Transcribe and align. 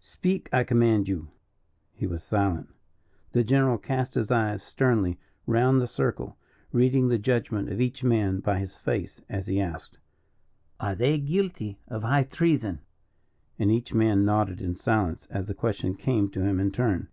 "Speak, 0.00 0.48
I 0.54 0.64
command 0.64 1.06
you." 1.06 1.28
He 1.92 2.06
was 2.06 2.22
silent. 2.24 2.70
The 3.32 3.44
general 3.44 3.76
cast 3.76 4.14
his 4.14 4.30
eyes 4.30 4.62
sternly 4.62 5.18
round 5.46 5.82
the 5.82 5.86
circle, 5.86 6.38
reading 6.72 7.08
the 7.08 7.18
judgment 7.18 7.68
of 7.68 7.78
each 7.78 8.02
man 8.02 8.40
by 8.40 8.58
his 8.58 8.74
face, 8.74 9.20
as 9.28 9.48
he 9.48 9.60
asked: 9.60 9.98
"Are 10.80 10.94
they 10.94 11.18
guilty 11.18 11.78
of 11.88 12.04
high 12.04 12.24
treason?" 12.24 12.80
And 13.58 13.70
each 13.70 13.92
man 13.92 14.24
nodded 14.24 14.62
in 14.62 14.76
silence 14.76 15.28
as 15.30 15.48
the 15.48 15.52
question 15.54 15.94
came 15.94 16.30
to 16.30 16.40
him 16.40 16.58
in 16.58 16.70
turn. 16.72 17.08